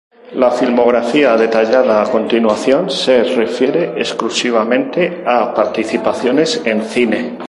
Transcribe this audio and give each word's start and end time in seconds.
La 0.33 0.49
filmografía 0.49 1.37
detallada 1.37 2.01
a 2.01 2.09
continuación 2.09 2.89
se 2.89 3.23
refiere 3.23 3.99
exclusivamente 4.01 5.23
a 5.27 5.53
participaciones 5.53 6.59
en 6.65 6.81
cine. 6.85 7.37